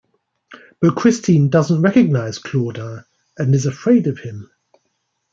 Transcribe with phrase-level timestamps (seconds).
[0.79, 3.03] But Christine doesn't recognize Claudin
[3.37, 4.49] and is afraid of him.